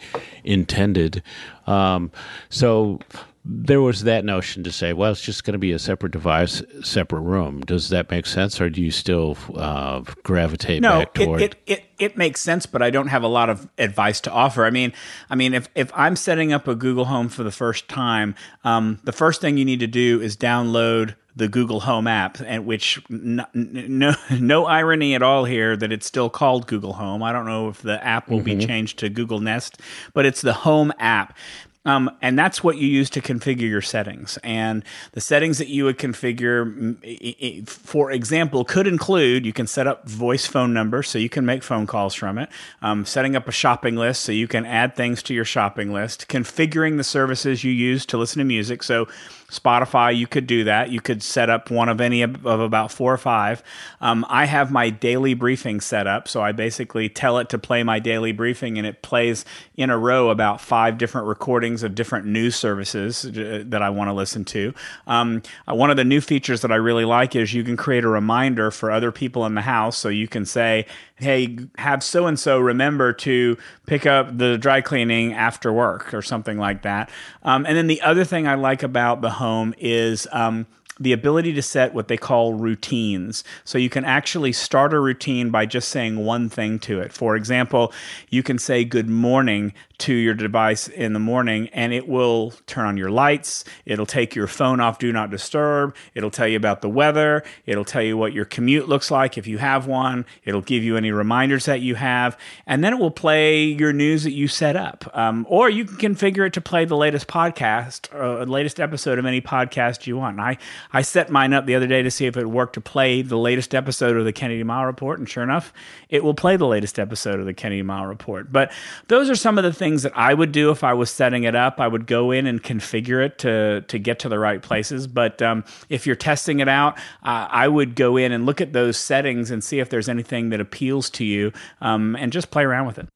[0.44, 1.22] intended.
[1.66, 2.10] Um,
[2.50, 3.00] so
[3.44, 6.62] there was that notion to say, well, it's just going to be a separate device,
[6.82, 7.60] separate room.
[7.62, 11.42] Does that make sense, or do you still uh, gravitate no, back toward?
[11.42, 14.30] it, it, it it makes sense, but I don't have a lot of advice to
[14.30, 14.64] offer.
[14.64, 14.92] I mean,
[15.28, 19.00] I mean, if if I'm setting up a Google Home for the first time, um,
[19.02, 23.02] the first thing you need to do is download the Google Home app, and which
[23.08, 27.22] no, no, no irony at all here that it's still called Google Home.
[27.22, 28.58] I don't know if the app will mm-hmm.
[28.58, 29.80] be changed to Google Nest,
[30.14, 31.36] but it's the Home app.
[31.84, 34.38] Um, and that's what you use to configure your settings.
[34.44, 40.08] And the settings that you would configure, for example, could include you can set up
[40.08, 42.48] voice phone number so you can make phone calls from it,
[42.82, 46.28] um, setting up a shopping list so you can add things to your shopping list,
[46.28, 48.84] configuring the services you use to listen to music.
[48.84, 49.08] So
[49.52, 50.88] Spotify, you could do that.
[50.88, 53.62] You could set up one of any of, about four or five.
[54.00, 57.82] Um, I have my daily briefing set up, so I basically tell it to play
[57.82, 59.44] my daily briefing, and it plays
[59.76, 64.08] in a row about five different recordings of different news services uh, that I want
[64.08, 64.72] to listen to.
[65.06, 68.04] Um, uh, one of the new features that I really like is you can create
[68.04, 70.86] a reminder for other people in the house, so you can say,
[71.22, 73.56] hey, have so and so remember to
[73.86, 77.10] pick up the dry cleaning after work or something like that.
[77.42, 80.66] Um, and then the other thing I like about the home is um,
[81.02, 83.44] the ability to set what they call routines.
[83.64, 87.12] So you can actually start a routine by just saying one thing to it.
[87.12, 87.92] For example,
[88.30, 92.86] you can say good morning to your device in the morning and it will turn
[92.86, 93.64] on your lights.
[93.84, 95.94] It'll take your phone off do not disturb.
[96.14, 97.44] It'll tell you about the weather.
[97.66, 100.26] It'll tell you what your commute looks like if you have one.
[100.44, 102.36] It'll give you any reminders that you have.
[102.66, 105.08] And then it will play your news that you set up.
[105.16, 109.26] Um, or you can configure it to play the latest podcast uh, latest episode of
[109.26, 110.38] any podcast you want.
[110.38, 110.58] And I,
[110.92, 113.38] I set mine up the other day to see if it worked to play the
[113.38, 115.20] latest episode of the Kennedy Mighell Report.
[115.20, 115.72] And sure enough,
[116.08, 118.52] it will play the latest episode of the Kennedy Mighell Report.
[118.52, 118.72] But
[119.08, 121.44] those are some of the things things that I would do if I was setting
[121.44, 121.80] it up.
[121.80, 125.06] I would go in and configure it to to get to the right places.
[125.06, 128.72] But um, if you're testing it out, uh, I would go in and look at
[128.72, 132.64] those settings and see if there's anything that appeals to you, um, and just play
[132.64, 133.08] around with it.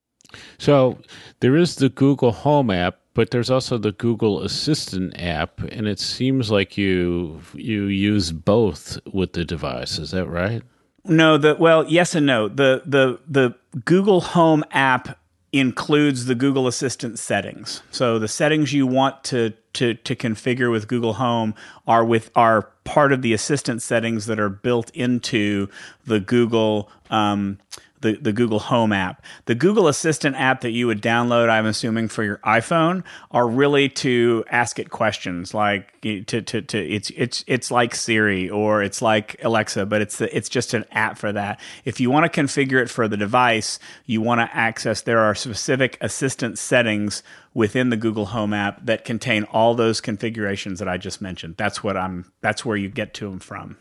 [0.59, 0.99] So
[1.41, 5.99] there is the Google Home app, but there's also the Google Assistant app, and it
[5.99, 9.99] seems like you you use both with the device.
[9.99, 10.63] Is that right?
[11.07, 12.49] No, the well, yes and no.
[12.49, 13.55] The the the
[13.87, 15.19] Google Home app
[15.51, 17.83] includes the Google Assistant settings.
[17.91, 21.55] So the settings you want to to to configure with Google Home
[21.87, 25.69] are with are part of the Assistant settings that are built into
[26.05, 26.91] the Google.
[27.09, 27.59] Um,
[28.01, 29.25] the, the Google Home app.
[29.47, 33.89] The Google Assistant app that you would download, I'm assuming for your iPhone, are really
[33.91, 39.03] to ask it questions like to, to, to it's it's it's like Siri or it's
[39.03, 41.61] like Alexa, but it's it's just an app for that.
[41.85, 45.35] If you want to configure it for the device, you want to access there are
[45.35, 47.23] specific assistant settings
[47.55, 51.57] within the Google Home app that contain all those configurations that I just mentioned.
[51.57, 53.79] That's what I'm that's where you get to them from.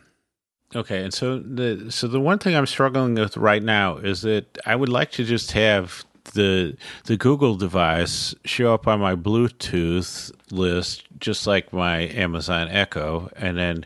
[0.74, 4.58] Okay, and so the so the one thing I'm struggling with right now is that
[4.66, 6.76] I would like to just have the
[7.06, 13.58] the Google device show up on my Bluetooth list just like my Amazon Echo, and
[13.58, 13.86] then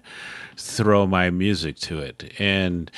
[0.55, 2.89] throw my music to it, and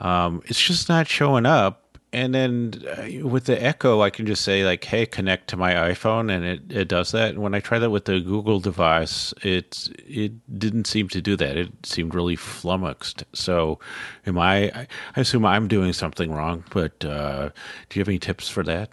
[0.00, 4.42] um, it's just not showing up and then uh, with the Echo, I can just
[4.42, 7.30] say like, "Hey, connect to my iPhone," and it, it does that.
[7.30, 11.36] And when I tried that with the Google device, it it didn't seem to do
[11.36, 11.56] that.
[11.56, 13.24] It seemed really flummoxed.
[13.34, 13.78] So,
[14.26, 14.70] am I?
[14.72, 16.64] I assume I'm doing something wrong.
[16.70, 17.50] But uh,
[17.88, 18.90] do you have any tips for that?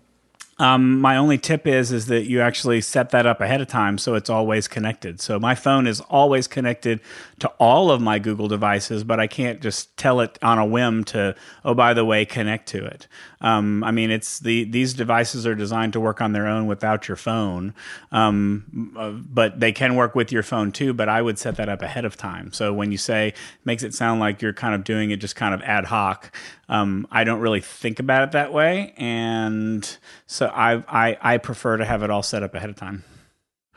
[0.57, 3.97] Um, my only tip is is that you actually set that up ahead of time
[3.97, 5.19] so it's always connected.
[5.19, 7.01] So my phone is always connected
[7.39, 11.03] to all of my Google devices, but I can't just tell it on a whim
[11.05, 13.07] to oh by the way connect to it.
[13.41, 17.09] Um, I mean it's the these devices are designed to work on their own without
[17.09, 17.73] your phone,
[18.13, 20.93] um, uh, but they can work with your phone too.
[20.93, 22.53] But I would set that up ahead of time.
[22.53, 23.33] So when you say
[23.65, 26.33] makes it sound like you're kind of doing it just kind of ad hoc.
[26.67, 31.77] Um, I don't really think about it that way, and so I, I I prefer
[31.77, 33.03] to have it all set up ahead of time.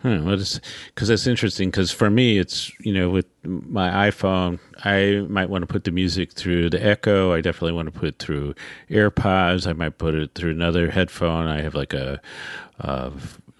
[0.03, 1.71] Hmm, well, because that's interesting.
[1.71, 5.91] Because for me, it's you know with my iPhone, I might want to put the
[5.91, 7.33] music through the Echo.
[7.33, 8.55] I definitely want to put through
[8.91, 9.67] AirPods.
[9.67, 11.49] I might put it through another headphone.
[11.49, 12.21] I have like a
[12.81, 13.11] uh,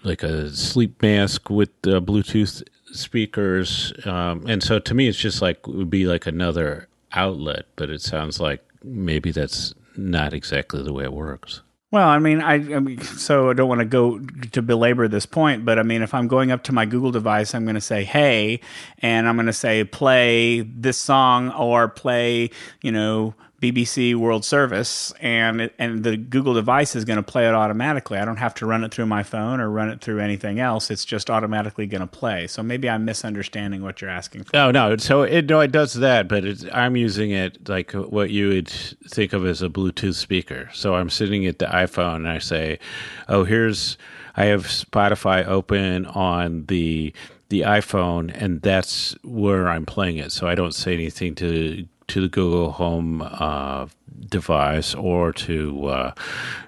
[0.03, 5.57] like a sleep mask with Bluetooth speakers, um, and so to me, it's just like
[5.67, 10.93] it would be like another outlet, but it sounds like maybe that's not exactly the
[10.93, 11.61] way it works.
[11.91, 15.25] Well, I mean, I, I mean, so I don't want to go to belabor this
[15.25, 17.81] point, but I mean, if I'm going up to my Google device, I'm going to
[17.81, 18.59] say "Hey,"
[18.99, 22.51] and I'm going to say "Play this song" or "Play,"
[22.83, 27.53] you know, BBC World Service, and and the Google device is going to play it
[27.53, 28.17] automatically.
[28.17, 30.89] I don't have to run it through my phone or run it through anything else.
[30.89, 32.47] It's just automatically going to play.
[32.47, 34.51] So maybe I'm misunderstanding what you're asking for.
[34.53, 34.95] No, no.
[34.97, 39.33] So it no, it does that, but I'm using it like what you would think
[39.33, 40.69] of as a Bluetooth speaker.
[40.73, 42.79] So I'm sitting at the iPhone and I say,
[43.27, 43.97] "Oh, here's
[44.37, 47.13] I have Spotify open on the."
[47.49, 50.31] the iPhone, and that's where I'm playing it.
[50.31, 53.87] So I don't say anything to to the Google Home uh,
[54.27, 56.11] device or to uh,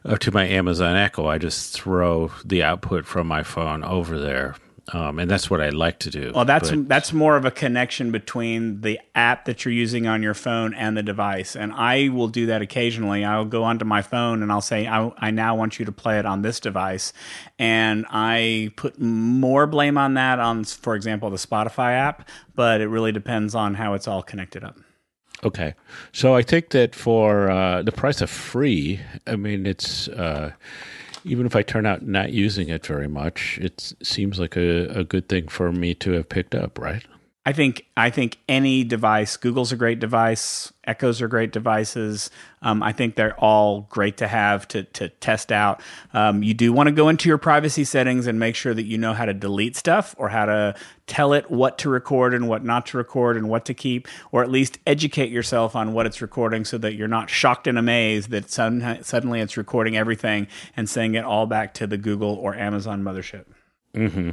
[0.05, 1.27] or to my Amazon Echo.
[1.27, 4.55] I just throw the output from my phone over there.
[4.93, 6.33] Um, and that's what I like to do.
[6.35, 10.21] Well, that's but, that's more of a connection between the app that you're using on
[10.21, 11.55] your phone and the device.
[11.55, 13.23] And I will do that occasionally.
[13.23, 16.19] I'll go onto my phone and I'll say, I, I now want you to play
[16.19, 17.13] it on this device,
[17.57, 22.27] and I put more blame on that on, for example, the Spotify app.
[22.53, 24.77] But it really depends on how it's all connected up.
[25.43, 25.73] Okay,
[26.13, 30.51] so I think that for uh, the price of free, I mean, it's uh,
[31.25, 35.03] even if I turn out not using it very much, it seems like a, a
[35.03, 37.03] good thing for me to have picked up, right?
[37.43, 42.29] I think I think any device, Google's a great device, Echoes are great devices.
[42.61, 45.81] Um, I think they're all great to have to to test out.
[46.13, 48.99] Um, you do want to go into your privacy settings and make sure that you
[48.99, 50.75] know how to delete stuff or how to
[51.07, 54.43] tell it what to record and what not to record and what to keep, or
[54.43, 58.29] at least educate yourself on what it's recording so that you're not shocked and amazed
[58.29, 62.53] that sudden, suddenly it's recording everything and sending it all back to the Google or
[62.53, 63.45] Amazon mothership.
[63.95, 64.31] Mm-hmm.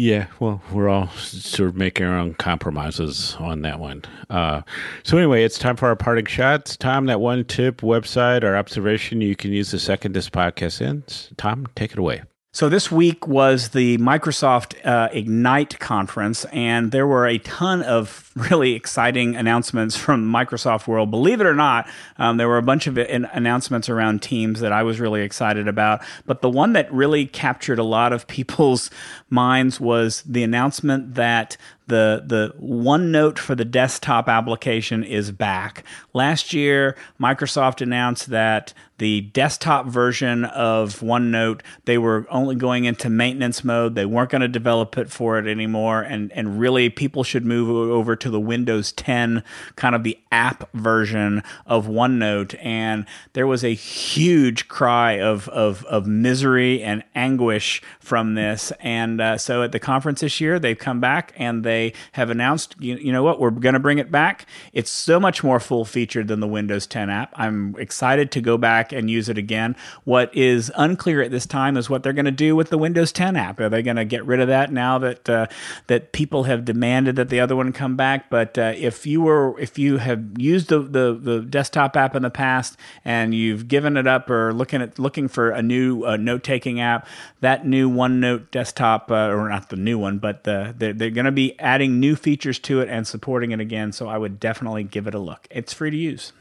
[0.00, 4.02] Yeah, well, we're all sort of making our own compromises on that one.
[4.30, 4.62] Uh,
[5.02, 6.74] so anyway, it's time for our parting shots.
[6.78, 11.28] Tom, that one tip, website, or observation you can use the second this podcast ends.
[11.36, 12.22] Tom, take it away.
[12.54, 18.29] So this week was the Microsoft uh, Ignite conference, and there were a ton of
[18.40, 21.10] really exciting announcements from Microsoft World.
[21.10, 21.88] Believe it or not,
[22.18, 26.02] um, there were a bunch of announcements around Teams that I was really excited about.
[26.26, 28.90] But the one that really captured a lot of people's
[29.28, 31.56] minds was the announcement that
[31.90, 35.84] the the OneNote for the desktop application is back.
[36.14, 43.10] Last year, Microsoft announced that the desktop version of OneNote they were only going into
[43.10, 43.96] maintenance mode.
[43.96, 47.68] They weren't going to develop it for it anymore, and and really people should move
[47.68, 49.42] over to the Windows 10
[49.76, 52.58] kind of the app version of OneNote.
[52.64, 58.72] And there was a huge cry of of of misery and anguish from this.
[58.80, 62.76] And uh, so at the conference this year, they've come back and they have announced,
[62.78, 64.46] you, you know what, we're going to bring it back.
[64.72, 67.32] It's so much more full featured than the Windows 10 app.
[67.34, 69.76] I'm excited to go back and use it again.
[70.04, 73.12] What is unclear at this time is what they're going to do with the Windows
[73.12, 73.60] 10 app.
[73.60, 75.46] Are they going to get rid of that now that uh,
[75.86, 78.09] that people have demanded that the other one come back?
[78.30, 82.22] But uh, if you were if you have used the, the the desktop app in
[82.22, 86.16] the past and you've given it up or looking at looking for a new uh,
[86.16, 87.06] note taking app,
[87.40, 91.24] that new OneNote desktop uh, or not the new one, but the, they're, they're going
[91.24, 93.92] to be adding new features to it and supporting it again.
[93.92, 95.46] So I would definitely give it a look.
[95.50, 96.32] It's free to use.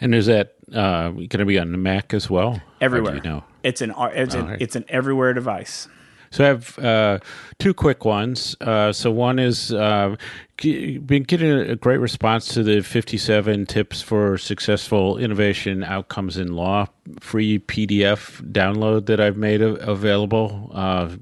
[0.00, 2.60] And is that uh, going to be on the Mac as well?
[2.80, 3.16] Everywhere.
[3.16, 3.44] You know?
[3.62, 4.62] It's an it's, an, right.
[4.62, 5.88] it's an everywhere device.
[6.32, 7.18] So I have uh,
[7.58, 8.54] two quick ones.
[8.60, 10.14] Uh, so one is uh,
[10.58, 16.86] been getting a great response to the 57 tips for successful innovation outcomes in law
[17.18, 20.70] free PDF download that I've made available.
[20.72, 21.16] Uh,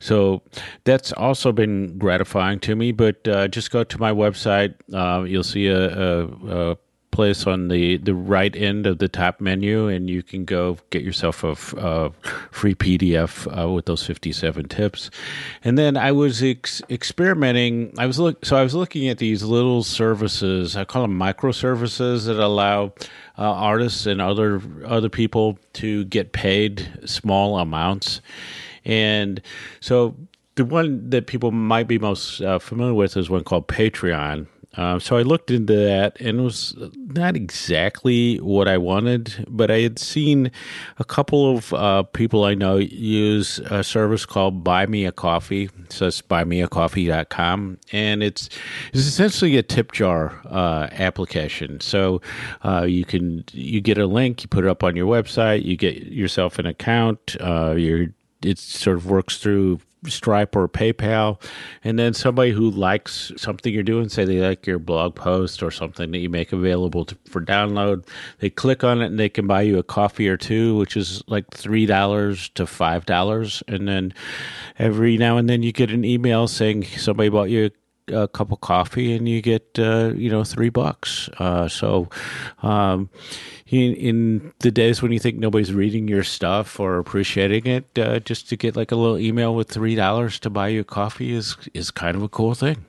[0.00, 0.42] so
[0.82, 2.90] that's also been gratifying to me.
[2.90, 4.74] But uh, just go to my website.
[4.92, 6.76] Uh, you'll see a, a, a
[7.10, 11.02] place on the, the right end of the top menu, and you can go get
[11.02, 11.54] yourself a,
[12.50, 15.10] free PDF uh, with those 57 tips.
[15.64, 17.92] And then I was ex- experimenting.
[17.98, 20.76] I was look so I was looking at these little services.
[20.76, 22.92] I call them microservices that allow
[23.38, 28.20] uh, artists and other other people to get paid small amounts.
[28.84, 29.40] And
[29.80, 30.16] so
[30.56, 34.46] the one that people might be most uh, familiar with is one called Patreon
[34.78, 39.72] uh, so I looked into that and it was not exactly what I wanted, but
[39.72, 40.52] I had seen
[40.98, 45.68] a couple of uh, people I know use a service called Buy Me a Coffee.
[45.88, 47.78] So it's buymeacoffee.com.
[47.90, 48.48] And it's,
[48.92, 51.80] it's essentially a tip jar uh, application.
[51.80, 52.22] So
[52.62, 55.76] uh, you can you get a link, you put it up on your website, you
[55.76, 58.06] get yourself an account, uh, you're
[58.42, 61.42] it sort of works through Stripe or PayPal,
[61.82, 65.70] and then somebody who likes something you're doing, say they like your blog post or
[65.70, 68.06] something that you make available to, for download,
[68.38, 71.22] they click on it and they can buy you a coffee or two, which is
[71.26, 74.14] like three dollars to five dollars, and then
[74.78, 77.70] every now and then you get an email saying somebody bought you a
[78.28, 81.28] cup of coffee and you get uh, you know three bucks.
[81.38, 82.08] Uh, so
[82.62, 83.10] um,
[83.66, 88.18] in, in, the days when you think nobody's reading your stuff or appreciating it, uh,
[88.20, 91.56] just to get like a little email with three dollars to buy you coffee is
[91.74, 92.84] is kind of a cool thing.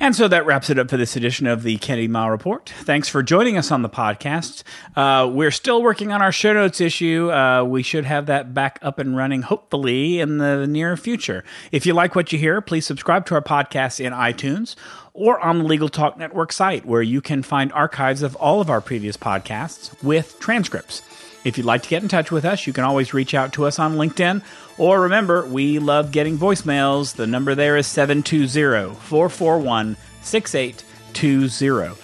[0.00, 2.68] And so that wraps it up for this edition of the Kennedy Mighell Report.
[2.80, 4.64] Thanks for joining us on the podcast.
[4.96, 7.30] Uh, we're still working on our show notes issue.
[7.30, 11.44] Uh, we should have that back up and running, hopefully, in the near future.
[11.70, 14.74] If you like what you hear, please subscribe to our podcast in iTunes
[15.12, 18.68] or on the Legal Talk Network site, where you can find archives of all of
[18.68, 21.02] our previous podcasts with transcripts.
[21.44, 23.66] If you'd like to get in touch with us, you can always reach out to
[23.66, 24.42] us on LinkedIn.
[24.78, 27.16] Or remember, we love getting voicemails.
[27.16, 32.00] The number there is 720 441 6820.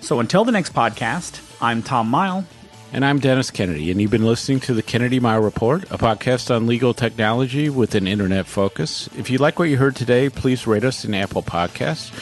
[0.00, 2.44] So until the next podcast, I'm Tom Mighell.
[2.92, 6.54] And I'm Dennis Kennedy, and you've been listening to the Kennedy Mighell Report, a podcast
[6.54, 9.08] on legal technology with an internet focus.
[9.18, 12.12] If you like what you heard today, please rate us in Apple Podcasts.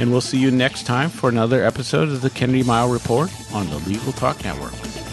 [0.00, 3.70] And we'll see you next time for another episode of the Kennedy Mighell Report on
[3.70, 5.05] the Legal Talk Network.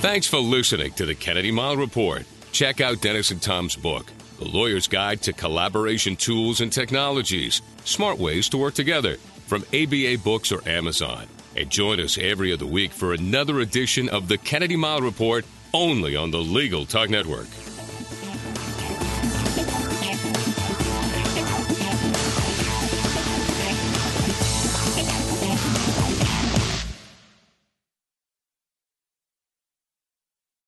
[0.00, 2.24] Thanks for listening to the Kennedy Mighell Report.
[2.52, 4.06] Check out Dennis and Tom's book,
[4.38, 9.16] The Lawyer's Guide to Collaboration Tools and Technologies Smart Ways to Work Together,
[9.46, 11.26] from ABA Books or Amazon.
[11.56, 16.14] And join us every other week for another edition of the Kennedy Mighell Report only
[16.14, 17.46] on the Legal Talk Network.